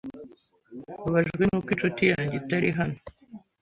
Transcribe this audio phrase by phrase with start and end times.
[0.79, 2.97] Mbabajwe nuko inshuti yanjye itari hano